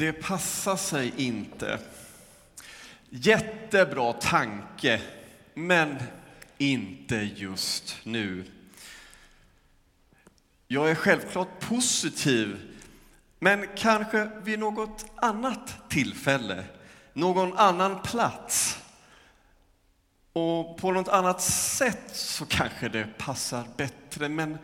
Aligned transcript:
Det 0.00 0.12
passar 0.12 0.76
sig 0.76 1.12
inte. 1.16 1.78
Jättebra 3.08 4.12
tanke, 4.12 5.00
men 5.54 5.96
inte 6.58 7.16
just 7.16 7.96
nu. 8.04 8.44
Jag 10.68 10.90
är 10.90 10.94
självklart 10.94 11.60
positiv, 11.60 12.76
men 13.38 13.66
kanske 13.76 14.30
vid 14.42 14.58
något 14.58 15.06
annat 15.16 15.90
tillfälle, 15.90 16.64
någon 17.12 17.58
annan 17.58 18.02
plats. 18.02 18.78
Och 20.32 20.76
på 20.76 20.92
något 20.92 21.08
annat 21.08 21.42
sätt 21.42 22.16
så 22.16 22.46
kanske 22.46 22.88
det 22.88 23.18
passar 23.18 23.64
bättre, 23.76 24.28
men 24.28 24.58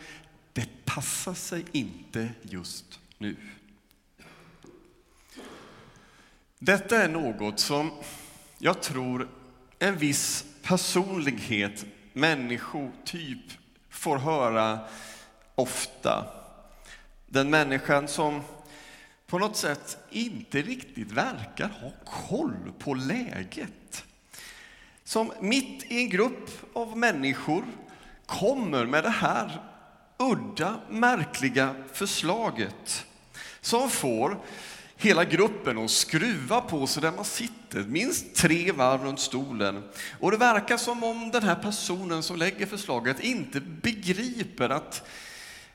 det 0.52 0.84
passar 0.84 1.34
sig 1.34 1.64
inte 1.72 2.28
just 2.42 3.00
nu. 3.18 3.36
Detta 6.58 7.02
är 7.02 7.08
något 7.08 7.60
som 7.60 7.90
jag 8.58 8.82
tror 8.82 9.28
en 9.78 9.96
viss 9.96 10.44
personlighet, 10.62 11.84
människotyp, 12.12 13.52
får 13.90 14.18
höra 14.18 14.78
ofta. 15.54 16.26
Den 17.26 17.50
människan 17.50 18.08
som 18.08 18.42
på 19.26 19.38
något 19.38 19.56
sätt 19.56 19.98
inte 20.10 20.62
riktigt 20.62 21.12
verkar 21.12 21.68
ha 21.68 21.92
koll 22.04 22.72
på 22.78 22.94
läget. 22.94 24.04
Som 25.04 25.32
mitt 25.40 25.84
i 25.84 25.98
en 25.98 26.08
grupp 26.08 26.50
av 26.72 26.98
människor 26.98 27.64
kommer 28.26 28.86
med 28.86 29.04
det 29.04 29.10
här 29.10 29.62
udda, 30.18 30.80
märkliga 30.90 31.74
förslaget 31.92 33.06
som 33.60 33.90
får 33.90 34.38
hela 34.96 35.24
gruppen 35.24 35.78
och 35.78 35.90
skruva 35.90 36.60
på 36.60 36.86
sig 36.86 37.02
där 37.02 37.12
man 37.12 37.24
sitter, 37.24 37.84
minst 37.84 38.34
tre 38.34 38.72
varv 38.72 39.04
runt 39.04 39.20
stolen. 39.20 39.82
Och 40.20 40.30
det 40.30 40.36
verkar 40.36 40.76
som 40.76 41.04
om 41.04 41.30
den 41.30 41.42
här 41.42 41.54
personen 41.54 42.22
som 42.22 42.36
lägger 42.36 42.66
förslaget 42.66 43.20
inte 43.20 43.60
begriper 43.60 44.68
att 44.68 45.08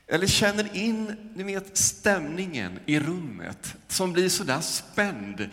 eller 0.07 0.27
känner 0.27 0.77
in 0.77 1.31
ni 1.35 1.43
vet, 1.43 1.77
stämningen 1.77 2.79
i 2.85 2.99
rummet 2.99 3.75
som 3.87 4.13
blir 4.13 4.29
sådär 4.29 4.61
spänd. 4.61 5.49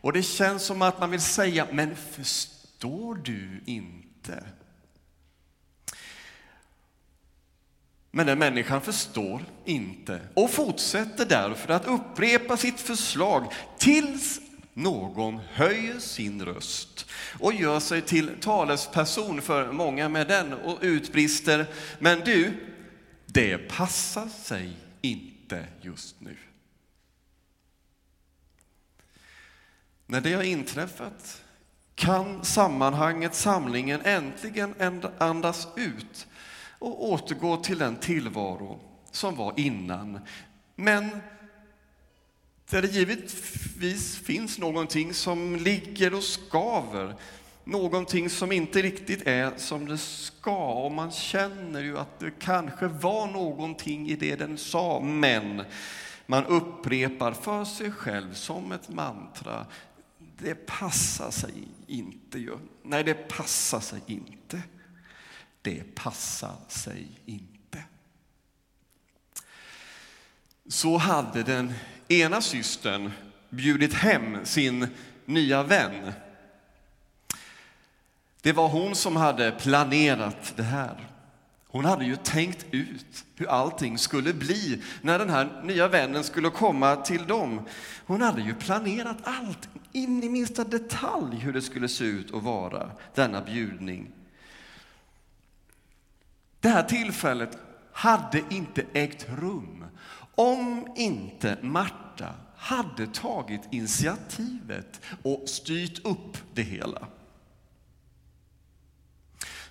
Och 0.00 0.12
det 0.12 0.22
känns 0.22 0.62
som 0.62 0.82
att 0.82 1.00
man 1.00 1.10
vill 1.10 1.20
säga, 1.20 1.66
men 1.72 1.96
förstår 1.96 3.14
du 3.14 3.60
inte? 3.66 4.44
Men 8.16 8.26
den 8.26 8.38
människan 8.38 8.80
förstår 8.80 9.42
inte 9.64 10.20
och 10.34 10.50
fortsätter 10.50 11.24
därför 11.24 11.72
att 11.72 11.86
upprepa 11.86 12.56
sitt 12.56 12.80
förslag 12.80 13.52
tills 13.78 14.40
någon 14.74 15.40
höjer 15.52 15.98
sin 15.98 16.44
röst 16.44 17.06
och 17.40 17.54
gör 17.54 17.80
sig 17.80 18.02
till 18.02 18.30
talesperson 18.40 19.42
för 19.42 19.72
många 19.72 20.08
med 20.08 20.28
den 20.28 20.52
och 20.52 20.78
utbrister, 20.80 21.66
men 21.98 22.20
du, 22.20 22.66
det 23.26 23.58
passar 23.58 24.28
sig 24.28 24.72
inte 25.00 25.66
just 25.80 26.20
nu. 26.20 26.36
När 30.06 30.20
det 30.20 30.32
har 30.32 30.42
inträffat 30.42 31.42
kan 31.94 32.44
sammanhanget, 32.44 33.34
samlingen 33.34 34.00
äntligen 34.04 34.74
andas 35.18 35.68
ut 35.76 36.26
och 36.78 37.04
återgå 37.04 37.56
till 37.56 37.78
den 37.78 37.96
tillvaro 37.96 38.80
som 39.10 39.36
var 39.36 39.54
innan. 39.56 40.20
Men 40.76 41.10
där 42.70 42.82
det 42.82 42.88
givetvis 42.88 44.16
finns 44.16 44.58
någonting 44.58 45.14
som 45.14 45.56
ligger 45.56 46.14
och 46.14 46.22
skaver, 46.22 47.14
någonting 47.64 48.30
som 48.30 48.52
inte 48.52 48.82
riktigt 48.82 49.26
är 49.26 49.52
som 49.56 49.86
det 49.86 49.98
ska. 49.98 50.72
Och 50.72 50.92
man 50.92 51.10
känner 51.10 51.80
ju 51.80 51.98
att 51.98 52.18
det 52.18 52.30
kanske 52.38 52.86
var 52.86 53.26
någonting 53.26 54.10
i 54.10 54.16
det 54.16 54.36
den 54.36 54.58
sa, 54.58 55.00
men 55.00 55.62
man 56.26 56.44
upprepar 56.44 57.32
för 57.32 57.64
sig 57.64 57.90
själv 57.90 58.34
som 58.34 58.72
ett 58.72 58.88
mantra. 58.88 59.66
Det 60.38 60.66
passar 60.66 61.30
sig 61.30 61.68
inte 61.86 62.38
ju. 62.38 62.52
Nej, 62.82 63.04
det 63.04 63.14
passar 63.14 63.80
sig 63.80 64.00
inte 64.06 64.62
det 65.66 65.94
passar 65.94 66.56
sig 66.68 67.08
inte. 67.24 67.84
Så 70.68 70.96
hade 70.96 71.42
den 71.42 71.72
ena 72.08 72.40
systern 72.40 73.10
bjudit 73.50 73.94
hem 73.94 74.46
sin 74.46 74.88
nya 75.24 75.62
vän. 75.62 76.12
Det 78.42 78.52
var 78.52 78.68
hon 78.68 78.94
som 78.94 79.16
hade 79.16 79.50
planerat 79.50 80.52
det 80.56 80.62
här. 80.62 81.10
Hon 81.68 81.84
hade 81.84 82.04
ju 82.04 82.16
tänkt 82.16 82.66
ut 82.70 83.24
hur 83.34 83.46
allting 83.46 83.98
skulle 83.98 84.32
bli 84.32 84.82
när 85.02 85.18
den 85.18 85.30
här 85.30 85.62
nya 85.64 85.88
vännen 85.88 86.24
skulle 86.24 86.50
komma 86.50 86.96
till 86.96 87.26
dem. 87.26 87.60
Hon 88.06 88.22
hade 88.22 88.42
ju 88.42 88.54
planerat 88.54 89.18
allt, 89.24 89.68
in 89.92 90.22
i 90.22 90.28
minsta 90.28 90.64
detalj, 90.64 91.36
hur 91.36 91.52
det 91.52 91.62
skulle 91.62 91.88
se 91.88 92.04
ut 92.04 92.30
och 92.30 92.42
vara, 92.42 92.90
denna 93.14 93.42
bjudning. 93.42 94.12
Det 96.66 96.70
här 96.70 96.82
tillfället 96.82 97.58
hade 97.92 98.42
inte 98.50 98.86
ägt 98.92 99.26
rum 99.28 99.84
om 100.34 100.92
inte 100.96 101.58
Marta 101.62 102.34
hade 102.56 103.06
tagit 103.06 103.60
initiativet 103.70 105.00
och 105.22 105.48
styrt 105.48 106.06
upp 106.06 106.36
det 106.54 106.62
hela. 106.62 107.06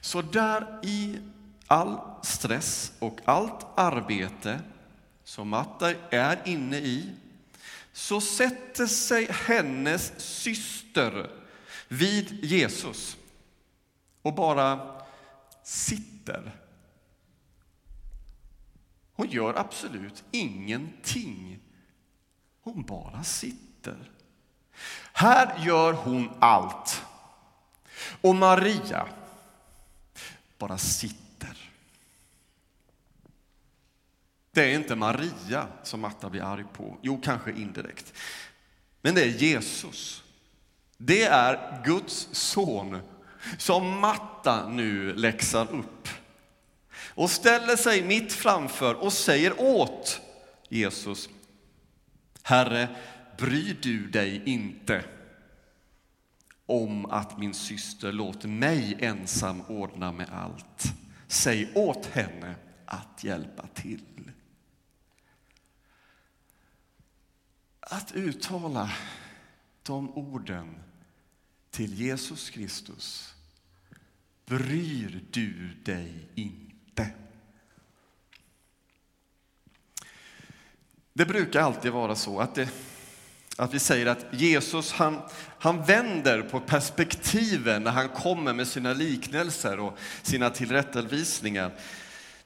Så 0.02 0.22
där 0.22 0.80
i 0.84 1.20
all 1.68 2.00
stress 2.24 2.94
och 3.00 3.20
allt 3.26 3.66
arbete 3.76 4.60
som 5.24 5.50
Marta 5.50 5.94
är 6.10 6.40
inne 6.46 6.78
i 6.78 7.10
så 7.94 8.22
sätter 8.22 8.86
sig 8.86 9.28
hennes 9.32 10.20
syster 10.20 11.30
vid 11.88 12.44
Jesus 12.46 13.18
och 14.22 14.34
bara 14.34 15.02
sitter 15.64 16.65
hon 19.16 19.30
gör 19.30 19.54
absolut 19.60 20.24
ingenting. 20.32 21.60
Hon 22.62 22.84
bara 22.84 23.24
sitter. 23.24 24.12
Här 25.14 25.66
gör 25.66 25.94
hon 25.94 26.30
allt. 26.40 27.04
Och 28.22 28.36
Maria 28.36 29.08
bara 30.58 30.78
sitter. 30.78 31.72
Det 34.52 34.72
är 34.72 34.76
inte 34.76 34.96
Maria 34.96 35.68
som 35.84 36.02
Marta 36.02 36.30
blir 36.30 36.42
arg 36.42 36.66
på. 36.74 36.98
Jo, 37.02 37.22
kanske 37.24 37.52
indirekt. 37.52 38.14
Men 39.02 39.16
det 39.16 39.22
är 39.22 39.28
Jesus. 39.28 40.24
Det 40.98 41.24
är 41.24 41.84
Guds 41.86 42.28
son 42.32 43.00
som 43.58 44.00
Marta 44.00 44.70
nu 44.70 45.14
läxar 45.14 45.72
upp 45.72 46.10
och 47.16 47.30
ställer 47.30 47.76
sig 47.76 48.04
mitt 48.04 48.34
framför 48.34 48.94
och 48.94 49.14
säger 49.14 49.62
åt 49.62 50.22
Jesus, 50.70 51.30
Herre, 52.44 52.96
bryr 53.38 53.78
du 53.82 54.08
dig 54.08 54.42
inte 54.46 55.06
om 56.66 57.06
att 57.06 57.38
min 57.38 57.54
syster 57.54 58.12
låter 58.12 58.48
mig 58.48 58.98
ensam 59.00 59.62
ordna 59.62 60.12
med 60.12 60.30
allt? 60.30 60.84
Säg 61.28 61.72
åt 61.76 62.06
henne 62.06 62.56
att 62.86 63.24
hjälpa 63.24 63.68
till. 63.68 64.32
Att 67.80 68.12
uttala 68.12 68.92
de 69.84 70.18
orden 70.18 70.76
till 71.72 71.94
Jesus 71.94 72.50
Kristus. 72.50 73.36
Bryr 74.46 75.26
du 75.32 75.70
dig 75.84 76.30
inte? 76.36 76.75
Inte. 77.00 77.14
Det 81.14 81.26
brukar 81.26 81.62
alltid 81.62 81.92
vara 81.92 82.16
så 82.16 82.40
att, 82.40 82.56
det, 82.56 82.70
att 83.58 83.74
vi 83.74 83.80
säger 83.80 84.06
att 84.06 84.26
Jesus 84.32 84.92
han, 84.92 85.22
han 85.60 85.84
vänder 85.84 86.42
på 86.42 86.60
perspektiven 86.60 87.84
när 87.84 87.92
han 87.92 88.10
kommer 88.10 88.54
med 88.54 88.68
sina 88.68 88.94
liknelser 88.94 89.80
och 89.80 89.98
sina 90.22 90.50
tillrättavisningar. 90.50 91.72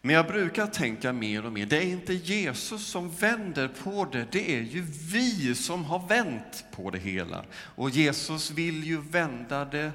Men 0.01 0.15
jag 0.15 0.27
brukar 0.27 0.67
tänka 0.67 1.13
mer 1.13 1.45
och 1.45 1.53
mer, 1.53 1.65
det 1.65 1.77
är 1.77 1.87
inte 1.87 2.13
Jesus 2.13 2.87
som 2.87 3.11
vänder 3.11 3.67
på 3.67 4.07
det, 4.11 4.27
det 4.31 4.55
är 4.55 4.61
ju 4.61 4.81
vi 5.11 5.55
som 5.55 5.85
har 5.85 6.07
vänt 6.07 6.65
på 6.71 6.89
det 6.89 6.99
hela. 6.99 7.45
Och 7.51 7.89
Jesus 7.89 8.51
vill 8.51 8.83
ju 8.83 9.01
vända 9.01 9.65
det 9.65 9.91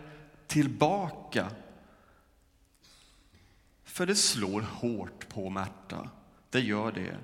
tillbaka 0.46 1.46
för 3.94 4.06
det 4.06 4.14
slår 4.14 4.60
hårt 4.60 5.28
på 5.28 5.50
Märta. 5.50 6.10
Det 6.50 6.60
gör 6.60 6.92
det. 6.92 7.16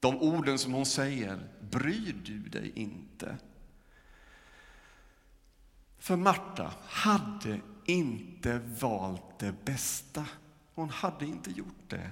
De 0.00 0.16
orden 0.16 0.58
som 0.58 0.72
hon 0.72 0.86
säger, 0.86 1.48
bryr 1.60 2.12
du 2.24 2.38
dig 2.38 2.72
inte? 2.74 3.36
För 5.98 6.16
Marta 6.16 6.74
hade 6.86 7.60
inte 7.84 8.58
valt 8.80 9.38
det 9.38 9.64
bästa. 9.64 10.26
Hon 10.74 10.90
hade 10.90 11.24
inte 11.24 11.50
gjort 11.50 11.88
det. 11.88 12.10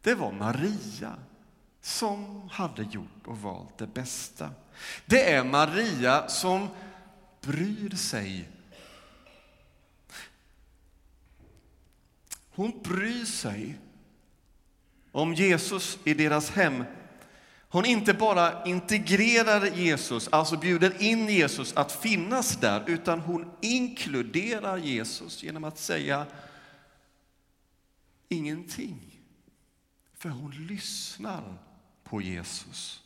Det 0.00 0.14
var 0.14 0.32
Maria 0.32 1.16
som 1.80 2.48
hade 2.52 2.82
gjort 2.82 3.26
och 3.26 3.38
valt 3.38 3.78
det 3.78 3.86
bästa. 3.86 4.50
Det 5.06 5.32
är 5.32 5.44
Maria 5.44 6.28
som 6.28 6.68
bryr 7.40 7.90
sig. 7.90 8.48
Hon 12.58 12.82
bryr 12.82 13.24
sig 13.24 13.78
om 15.12 15.34
Jesus 15.34 15.98
i 16.04 16.14
deras 16.14 16.50
hem. 16.50 16.84
Hon 17.68 17.84
inte 17.86 18.14
bara 18.14 18.64
integrerar 18.64 19.66
Jesus, 19.66 20.28
alltså 20.28 20.56
bjuder 20.56 21.02
in 21.02 21.28
Jesus 21.28 21.72
att 21.72 21.92
finnas 21.92 22.56
där, 22.56 22.84
utan 22.86 23.20
hon 23.20 23.50
inkluderar 23.60 24.76
Jesus 24.76 25.42
genom 25.42 25.64
att 25.64 25.78
säga 25.78 26.26
ingenting. 28.28 29.20
För 30.14 30.28
hon 30.28 30.66
lyssnar 30.66 31.58
på 32.04 32.22
Jesus. 32.22 33.02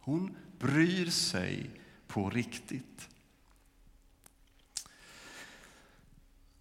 Hon 0.00 0.36
bryr 0.58 1.10
sig 1.10 1.70
på 2.06 2.30
riktigt. 2.30 3.08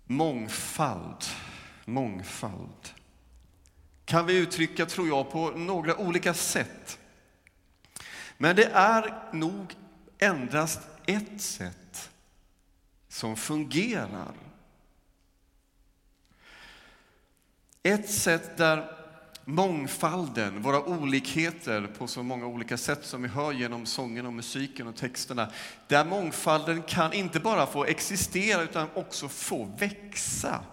Mångfald, 0.06 1.24
mångfald 1.86 2.94
kan 4.06 4.26
vi 4.26 4.38
uttrycka, 4.38 4.86
tror 4.86 5.08
jag, 5.08 5.32
på 5.32 5.50
några 5.50 5.98
olika 5.98 6.34
sätt. 6.34 7.00
Men 8.38 8.56
det 8.56 8.66
är 8.66 9.30
nog 9.34 9.76
endast 10.18 10.80
ett 11.06 11.42
sätt 11.42 12.12
som 13.08 13.36
fungerar. 13.36 14.34
Ett 17.84 18.10
sätt 18.10 18.58
där 18.58 18.98
mångfalden, 19.46 20.62
våra 20.62 20.84
olikheter 20.84 21.88
på 21.98 22.08
så 22.08 22.24
många 22.24 22.46
olika 22.46 22.78
sätt 22.78 23.06
som 23.06 23.22
vi 23.22 23.28
hör 23.28 23.52
genom 23.52 23.86
sången 23.86 24.26
och 24.26 24.34
musiken 24.34 24.88
och 24.88 24.96
texterna, 24.96 25.52
där 25.88 26.06
mångfalden 26.06 26.82
kan 26.82 27.14
inte 27.14 27.40
bara 27.40 27.66
få 27.66 27.86
existera 27.86 28.62
utan 28.62 28.88
också 28.94 29.30
få 29.30 29.66
växa. 29.66 30.64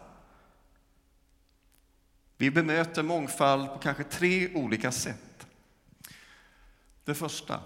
Vi 2.41 2.51
bemöter 2.51 3.03
mångfald 3.03 3.69
på 3.73 3.79
kanske 3.79 4.05
tre 4.05 4.55
olika 4.55 4.93
sätt. 4.93 5.47
Det 7.05 7.15
första. 7.15 7.61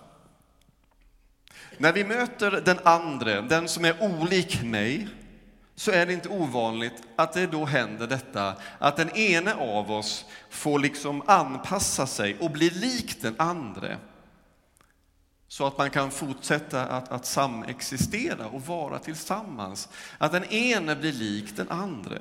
När 1.78 1.92
vi 1.92 2.04
möter 2.04 2.50
den 2.50 2.78
andra, 2.84 3.40
den 3.40 3.68
som 3.68 3.84
är 3.84 4.02
olik 4.02 4.62
mig, 4.62 5.08
så 5.74 5.90
är 5.90 6.06
det 6.06 6.12
inte 6.12 6.28
ovanligt 6.28 7.02
att 7.16 7.32
det 7.32 7.46
då 7.46 7.64
händer 7.64 8.06
detta 8.06 8.56
att 8.78 8.96
den 8.96 9.10
ene 9.10 9.54
av 9.54 9.90
oss 9.90 10.24
får 10.50 10.78
liksom 10.78 11.22
anpassa 11.26 12.06
sig 12.06 12.36
och 12.40 12.50
bli 12.50 12.70
lik 12.70 13.22
den 13.22 13.34
andra. 13.38 13.96
Så 15.48 15.66
att 15.66 15.78
man 15.78 15.90
kan 15.90 16.10
fortsätta 16.10 16.86
att, 16.86 17.12
att 17.12 17.26
samexistera 17.26 18.46
och 18.46 18.66
vara 18.66 18.98
tillsammans. 18.98 19.88
Att 20.18 20.32
den 20.32 20.44
ene 20.44 20.96
blir 20.96 21.12
lik 21.12 21.56
den 21.56 21.68
andra. 21.68 22.18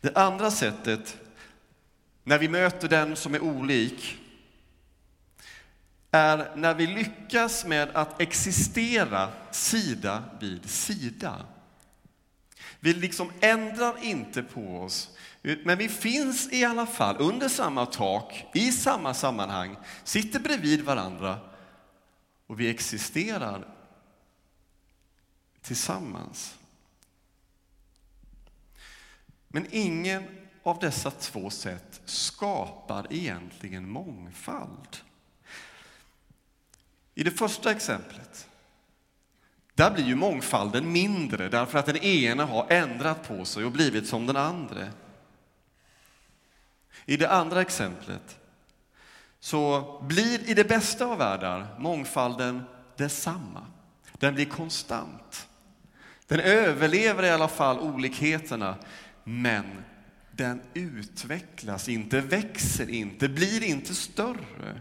Det 0.00 0.16
andra 0.16 0.50
sättet, 0.50 1.18
när 2.24 2.38
vi 2.38 2.48
möter 2.48 2.88
den 2.88 3.16
som 3.16 3.34
är 3.34 3.42
olik, 3.42 4.16
är 6.10 6.56
när 6.56 6.74
vi 6.74 6.86
lyckas 6.86 7.64
med 7.64 7.88
att 7.96 8.20
existera 8.20 9.32
sida 9.50 10.24
vid 10.40 10.70
sida. 10.70 11.46
Vi 12.80 12.94
liksom 12.94 13.32
ändrar 13.40 14.04
inte 14.04 14.42
på 14.42 14.80
oss, 14.82 15.16
men 15.42 15.78
vi 15.78 15.88
finns 15.88 16.52
i 16.52 16.64
alla 16.64 16.86
fall 16.86 17.16
under 17.18 17.48
samma 17.48 17.86
tak, 17.86 18.44
i 18.54 18.72
samma 18.72 19.14
sammanhang, 19.14 19.76
sitter 20.04 20.40
bredvid 20.40 20.84
varandra 20.84 21.38
och 22.46 22.60
vi 22.60 22.70
existerar 22.70 23.68
tillsammans. 25.62 26.59
Men 29.52 29.66
ingen 29.70 30.22
av 30.62 30.78
dessa 30.78 31.10
två 31.10 31.50
sätt 31.50 32.00
skapar 32.04 33.06
egentligen 33.10 33.90
mångfald. 33.90 34.96
I 37.14 37.22
det 37.22 37.30
första 37.30 37.70
exemplet, 37.70 38.48
där 39.74 39.90
blir 39.90 40.04
ju 40.04 40.14
mångfalden 40.14 40.92
mindre 40.92 41.48
därför 41.48 41.78
att 41.78 41.86
den 41.86 41.96
ena 41.96 42.44
har 42.44 42.66
ändrat 42.70 43.28
på 43.28 43.44
sig 43.44 43.64
och 43.64 43.72
blivit 43.72 44.08
som 44.08 44.26
den 44.26 44.36
andra. 44.36 44.86
I 47.06 47.16
det 47.16 47.30
andra 47.30 47.60
exemplet 47.60 48.38
så 49.40 49.98
blir 50.02 50.50
i 50.50 50.54
det 50.54 50.64
bästa 50.64 51.06
av 51.06 51.18
världar 51.18 51.66
mångfalden 51.78 52.62
detsamma. 52.96 53.66
Den 54.12 54.34
blir 54.34 54.46
konstant. 54.46 55.48
Den 56.26 56.40
överlever 56.40 57.22
i 57.22 57.30
alla 57.30 57.48
fall 57.48 57.78
olikheterna, 57.78 58.76
men 59.30 59.84
den 60.32 60.62
utvecklas 60.74 61.88
inte, 61.88 62.20
växer 62.20 62.90
inte, 62.90 63.28
blir 63.28 63.62
inte 63.62 63.94
större. 63.94 64.80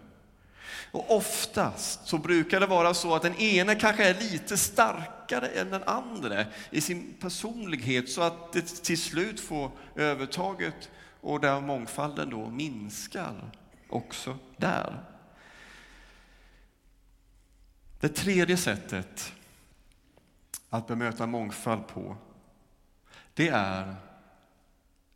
Och 0.91 1.15
oftast 1.15 2.07
så 2.07 2.17
brukar 2.17 2.59
det 2.59 2.65
vara 2.65 2.93
så 2.93 3.15
att 3.15 3.21
den 3.21 3.35
ene 3.35 3.75
kanske 3.75 4.09
är 4.09 4.13
lite 4.13 4.57
starkare 4.57 5.47
än 5.47 5.69
den 5.69 5.83
andra 5.83 6.45
i 6.71 6.81
sin 6.81 7.13
personlighet 7.19 8.09
så 8.09 8.21
att 8.21 8.53
det 8.53 8.61
till 8.61 9.01
slut 9.01 9.39
får 9.39 9.71
övertaget 9.95 10.89
och 11.21 11.39
där 11.39 11.61
mångfalden 11.61 12.29
då 12.29 12.49
minskar 12.49 13.51
också 13.89 14.37
där. 14.57 15.03
Det 17.99 18.09
tredje 18.09 18.57
sättet 18.57 19.33
att 20.69 20.87
bemöta 20.87 21.27
mångfald 21.27 21.87
på, 21.87 22.17
det 23.33 23.47
är 23.47 23.95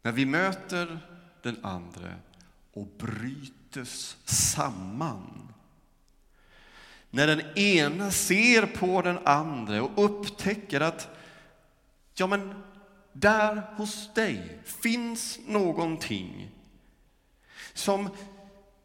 när 0.03 0.11
vi 0.11 0.25
möter 0.25 0.99
den 1.41 1.65
andra 1.65 2.13
och 2.73 2.87
brytes 2.97 4.17
samman 4.25 5.53
när 7.09 7.27
den 7.27 7.57
ena 7.57 8.11
ser 8.11 8.65
på 8.65 9.01
den 9.01 9.19
andra 9.25 9.83
och 9.83 10.05
upptäcker 10.05 10.81
att 10.81 11.09
ja, 12.13 12.27
men 12.27 12.63
där 13.13 13.61
hos 13.75 14.13
dig 14.13 14.59
finns 14.65 15.39
någonting 15.47 16.49
som 17.73 18.09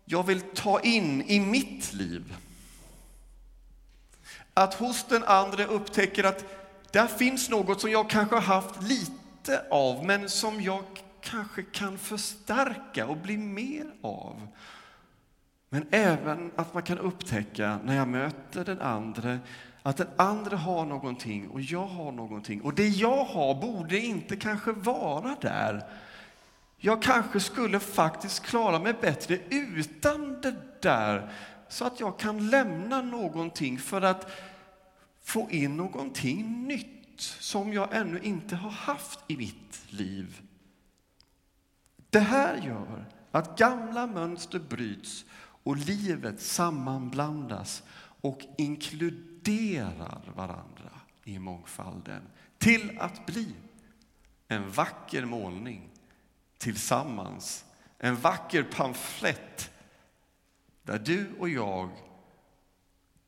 jag 0.05 0.27
vill 0.27 0.41
ta 0.41 0.81
in 0.81 1.23
i 1.23 1.41
mitt 1.41 1.93
liv. 1.93 2.35
Att 4.55 4.75
hos 4.75 5.05
den 5.05 5.25
andra 5.25 5.65
upptäcker 5.65 6.25
att 6.25 6.45
där 6.93 7.07
finns 7.07 7.49
något 7.49 7.81
som 7.81 7.91
jag 7.91 8.11
kanske 8.11 8.37
har 8.37 8.43
haft 8.43 8.83
lite 8.83 9.65
av, 9.71 10.05
men 10.05 10.29
som 10.29 10.63
jag 10.63 10.85
kanske 11.31 11.63
kan 11.63 11.99
förstärka 11.99 13.07
och 13.07 13.17
bli 13.17 13.37
mer 13.37 13.87
av. 14.03 14.49
Men 15.69 15.87
även 15.91 16.51
att 16.57 16.75
man 16.75 16.83
kan 16.83 16.99
upptäcka 16.99 17.79
när 17.85 17.97
jag 17.97 18.09
möter 18.09 18.65
den 18.65 18.81
andra 18.81 19.39
att 19.83 19.97
den 19.97 20.09
andra 20.17 20.57
har 20.57 20.87
någonting 20.87 21.49
och 21.49 21.61
jag 21.61 21.87
har 21.87 22.13
någonting. 22.13 22.61
Och 22.61 22.75
det 22.75 22.89
jag 22.89 23.25
har 23.25 23.55
borde 23.55 23.99
inte 23.99 24.37
kanske 24.37 24.73
vara 24.73 25.37
där. 25.41 25.87
Jag 26.77 27.03
kanske 27.03 27.41
skulle 27.41 27.81
faktiskt 27.81 28.47
klara 28.47 28.79
mig 28.79 28.95
bättre 29.01 29.39
utan 29.51 30.41
det 30.41 30.83
där 30.83 31.33
så 31.69 31.85
att 31.85 32.01
jag 32.01 32.19
kan 32.19 32.51
lämna 32.51 33.03
någonting 33.03 33.79
för 33.79 34.03
att 34.03 34.31
få 35.23 35.51
in 35.51 35.77
någonting 35.77 36.65
nytt 36.67 37.21
som 37.21 37.73
jag 37.73 37.97
ännu 37.97 38.21
inte 38.23 38.57
har 38.57 38.71
haft 38.71 39.21
i 39.29 39.37
mitt 39.37 39.81
liv. 39.89 40.43
Det 42.11 42.21
här 42.21 42.57
gör 42.57 43.05
att 43.31 43.59
gamla 43.59 44.07
mönster 44.07 44.59
bryts 44.59 45.25
och 45.63 45.77
livet 45.77 46.41
sammanblandas 46.41 47.83
och 48.21 48.41
inkluderar 48.59 50.23
varandra 50.35 50.91
i 51.25 51.39
mångfalden 51.39 52.23
till 52.59 52.99
att 53.01 53.27
bli 53.27 53.55
en 54.49 54.71
vacker 54.71 55.25
målning 55.25 55.91
tillsammans. 56.59 57.65
En 57.99 58.17
vacker 58.17 58.63
pamflett 58.63 59.71
där 60.83 60.99
du 60.99 61.33
och 61.39 61.49
jag 61.49 61.91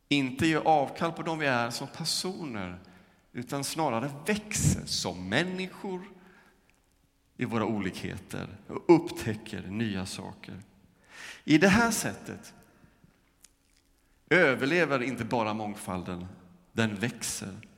inte 0.08 0.46
gör 0.46 0.66
avkall 0.66 1.12
på 1.12 1.22
dem 1.22 1.38
vi 1.38 1.46
är 1.46 1.70
som 1.70 1.86
personer 1.88 2.78
utan 3.32 3.64
snarare 3.64 4.10
växer 4.26 4.86
som 4.86 5.28
människor 5.28 6.00
i 7.40 7.44
våra 7.44 7.64
olikheter 7.64 8.56
och 8.66 8.84
upptäcker 8.86 9.62
nya 9.62 10.06
saker. 10.06 10.62
I 11.44 11.58
det 11.58 11.68
här 11.68 11.90
sättet 11.90 12.54
överlever 14.30 15.02
inte 15.02 15.24
bara 15.24 15.54
mångfalden, 15.54 16.26
den 16.72 16.96
växer. 16.96 17.68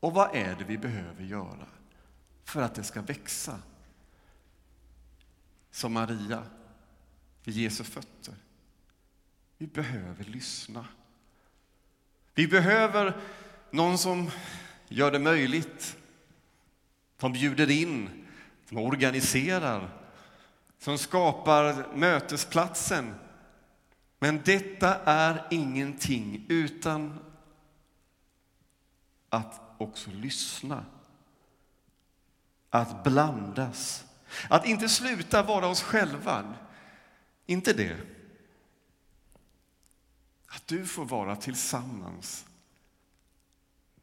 Och 0.00 0.14
vad 0.14 0.36
är 0.36 0.56
det 0.56 0.64
vi 0.64 0.78
behöver 0.78 1.24
göra 1.24 1.66
för 2.44 2.62
att 2.62 2.74
det 2.74 2.82
ska 2.82 3.02
växa? 3.02 3.58
Som 5.70 5.92
Maria 5.92 6.42
vid 7.44 7.54
Jesu 7.54 7.84
fötter. 7.84 8.34
Vi 9.58 9.66
behöver 9.66 10.24
lyssna. 10.24 10.86
Vi 12.34 12.48
behöver 12.48 13.20
någon 13.70 13.98
som 13.98 14.30
gör 14.88 15.10
det 15.10 15.18
möjligt, 15.18 15.96
som 17.20 17.32
bjuder 17.32 17.70
in, 17.70 18.26
som 18.68 18.78
organiserar, 18.78 19.90
som 20.78 20.98
skapar 20.98 21.86
mötesplatsen. 21.94 23.14
Men 24.18 24.40
detta 24.44 25.00
är 25.04 25.46
ingenting 25.50 26.46
utan 26.48 27.18
att 29.28 29.60
också 29.78 30.10
lyssna. 30.10 30.84
Att 32.70 33.04
blandas. 33.04 34.04
Att 34.48 34.66
inte 34.66 34.88
sluta 34.88 35.42
vara 35.42 35.66
oss 35.66 35.82
själva. 35.82 36.54
Inte 37.46 37.72
det. 37.72 37.96
Att 40.46 40.66
du 40.66 40.86
får 40.86 41.04
vara 41.04 41.36
tillsammans. 41.36 42.46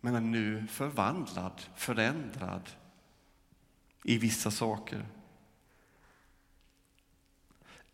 Men 0.02 0.16
är 0.16 0.22
nu 0.22 0.68
förvandlad, 0.68 1.62
förändrad 1.76 2.70
i 4.04 4.18
vissa 4.18 4.52
saker. 4.52 5.06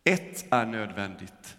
Ett 0.04 0.52
är 0.52 0.66
nödvändigt, 0.66 1.56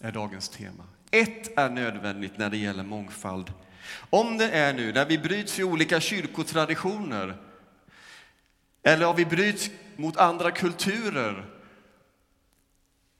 är 0.00 0.12
dagens 0.12 0.48
tema. 0.48 0.84
Ett 1.10 1.58
är 1.58 1.70
nödvändigt 1.70 2.38
när 2.38 2.50
det 2.50 2.56
gäller 2.56 2.84
mångfald. 2.84 3.52
Om 4.10 4.38
det 4.38 4.50
är 4.50 4.74
nu, 4.74 4.92
när 4.92 5.06
vi 5.06 5.18
bryts 5.18 5.58
i 5.58 5.64
olika 5.64 6.00
kyrkotraditioner, 6.00 7.36
eller 8.82 9.06
om 9.06 9.16
vi 9.16 9.24
bryts 9.24 9.70
mot 9.96 10.16
andra 10.16 10.50
kulturer, 10.50 11.44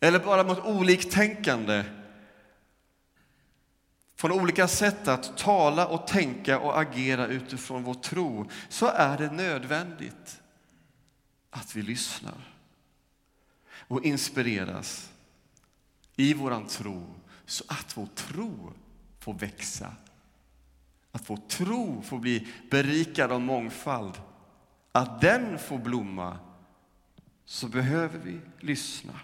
eller 0.00 0.19
bara 0.19 0.45
mot 0.45 0.59
oliktänkande, 0.59 1.85
från 4.19 4.33
olika 4.33 4.69
sätt 4.69 5.09
att 5.09 5.37
tala 5.37 5.87
och 5.87 6.07
tänka 6.07 6.59
och 6.59 6.81
agera 6.81 7.27
utifrån 7.27 7.83
vår 7.83 7.95
tro, 7.95 8.51
så 8.69 8.87
är 8.87 9.19
det 9.19 9.33
nödvändigt 9.33 10.43
att 11.51 11.77
vi 11.77 11.83
lyssnar 11.83 12.55
och 13.71 14.05
inspireras 14.05 15.11
i 16.17 16.35
våran 16.35 16.67
tro 16.67 17.15
så 17.47 17.65
att 17.69 17.97
vår 17.97 18.07
tro 18.15 18.73
får 19.21 19.35
växa. 19.35 19.93
Att 21.13 21.31
vår 21.31 21.37
tro 21.37 22.03
får 22.03 22.19
bli 22.19 22.49
berikad 22.71 23.33
av 23.33 23.41
mångfald. 23.41 24.15
Att 24.93 25.21
den 25.21 25.59
får 25.59 25.79
blomma 25.79 26.39
så 27.45 27.69
behöver 27.69 28.19
vi 28.19 28.41
lyssna. 28.61 29.21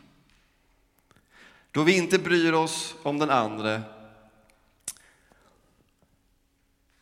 Då 1.71 1.83
vi 1.83 1.97
inte 1.97 2.19
bryr 2.19 2.53
oss 2.53 2.95
om 3.03 3.19
den 3.19 3.31
andra 3.31 3.83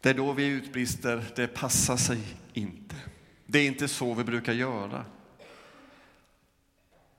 det 0.02 0.10
är 0.10 0.14
då 0.14 0.32
vi 0.32 0.46
utbrister, 0.46 1.24
det 1.36 1.46
passar 1.46 1.96
sig 1.96 2.20
inte. 2.52 2.96
Det 3.46 3.58
är 3.58 3.66
inte 3.66 3.88
så 3.88 4.14
vi 4.14 4.24
brukar 4.24 4.52
göra. 4.52 5.04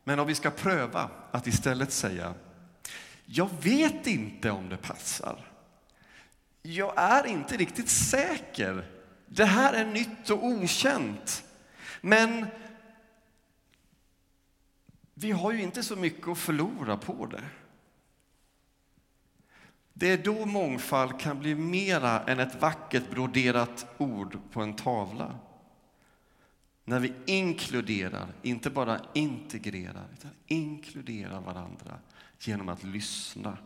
Men 0.03 0.19
om 0.19 0.27
vi 0.27 0.35
ska 0.35 0.49
pröva 0.49 1.09
att 1.31 1.47
istället 1.47 1.91
säga, 1.91 2.33
jag 3.25 3.49
vet 3.61 4.07
inte 4.07 4.51
om 4.51 4.69
det 4.69 4.77
passar. 4.77 5.51
Jag 6.61 6.93
är 6.95 7.27
inte 7.27 7.57
riktigt 7.57 7.89
säker. 7.89 8.91
Det 9.27 9.45
här 9.45 9.73
är 9.73 9.85
nytt 9.85 10.29
och 10.29 10.45
okänt. 10.45 11.43
Men 12.01 12.45
vi 15.13 15.31
har 15.31 15.51
ju 15.51 15.61
inte 15.61 15.83
så 15.83 15.95
mycket 15.95 16.27
att 16.27 16.37
förlora 16.37 16.97
på 16.97 17.25
det. 17.25 17.43
Det 19.93 20.11
är 20.11 20.17
då 20.17 20.45
mångfald 20.45 21.19
kan 21.19 21.39
bli 21.39 21.55
mera 21.55 22.23
än 22.23 22.39
ett 22.39 22.61
vackert 22.61 23.09
broderat 23.09 23.85
ord 23.97 24.37
på 24.51 24.61
en 24.61 24.75
tavla. 24.75 25.35
När 26.85 26.99
vi 26.99 27.13
inkluderar, 27.25 28.27
inte 28.41 28.69
bara 28.69 28.99
integrerar, 29.13 30.07
utan 30.13 30.31
inkluderar 30.47 31.41
varandra 31.41 31.99
genom 32.39 32.69
att 32.69 32.83
lyssna. 32.83 33.57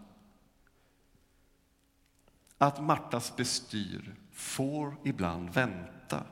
Att 2.57 2.84
Martas 2.84 3.36
bestyr 3.36 4.15
får 4.34 4.96
ibland 5.03 5.50
vänta. 5.50 6.24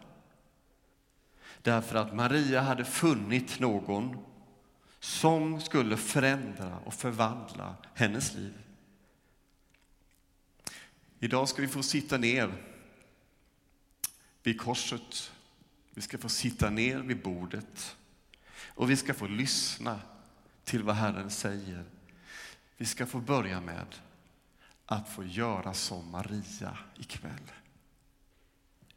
Därför 1.62 1.96
att 1.96 2.16
Maria 2.16 2.62
hade 2.62 2.86
funnit 2.86 3.60
någon 3.60 4.18
som 5.00 5.62
skulle 5.62 5.98
förändra 5.98 6.80
och 6.86 6.94
förvandla 6.94 7.76
hennes 7.94 8.34
liv. 8.34 8.65
Idag 11.26 11.50
ska 11.50 11.62
vi 11.62 11.68
få 11.68 11.84
sitta 11.84 12.18
ner 12.18 12.64
vid 14.44 14.62
korset. 14.62 15.32
Vi 15.94 16.02
ska 16.02 16.18
få 16.18 16.30
sitta 16.30 16.70
ner 16.70 17.00
vid 17.00 17.22
bordet 17.22 17.98
och 18.60 18.90
vi 18.90 18.98
ska 18.98 19.14
få 19.14 19.28
lyssna 19.28 20.02
till 20.64 20.84
vad 20.84 20.96
Herren 20.96 21.32
säger. 21.32 21.86
Vi 22.78 22.86
ska 22.86 23.06
få 23.06 23.20
börja 23.20 23.62
med 23.62 23.96
att 24.86 25.10
få 25.10 25.24
göra 25.24 25.74
som 25.74 26.12
Maria 26.12 26.78
ikväll. 26.96 27.52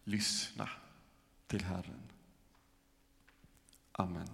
Lyssna 0.05 0.69
till 1.47 1.65
Herren. 1.65 2.03
Amen. 3.93 4.29